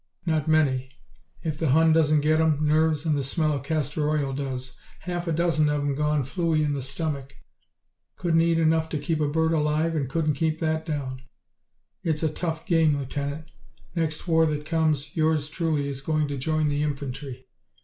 "Not 0.25 0.47
many. 0.47 0.89
If 1.43 1.59
the 1.59 1.69
Hun 1.69 1.93
doesn't 1.93 2.21
get 2.21 2.39
'em, 2.41 2.65
nerves 2.67 3.05
and 3.05 3.15
the 3.15 3.21
smell 3.21 3.51
of 3.53 3.61
castor 3.61 4.09
oil 4.09 4.33
does. 4.33 4.75
Half 5.01 5.27
a 5.27 5.31
dozen 5.31 5.69
of 5.69 5.81
'em 5.81 5.93
gone 5.93 6.23
flooey 6.23 6.65
in 6.65 6.73
the 6.73 6.81
stomach. 6.81 7.35
Couldn't 8.15 8.41
eat 8.41 8.57
enough 8.57 8.89
to 8.89 8.97
keep 8.97 9.19
a 9.21 9.27
bird 9.27 9.53
alive 9.53 9.95
and 9.95 10.09
couldn't 10.09 10.33
keep 10.33 10.57
that 10.59 10.87
down. 10.87 11.21
It's 12.01 12.23
a 12.23 12.33
tough 12.33 12.65
game, 12.65 12.97
Lieutenant. 12.97 13.51
Next 13.93 14.27
war 14.27 14.47
that 14.47 14.65
comes 14.65 15.15
yours 15.15 15.49
truly 15.49 15.87
is 15.87 16.01
going 16.01 16.27
to 16.29 16.37
join 16.37 16.69
the 16.69 16.81
infantry." 16.81 17.45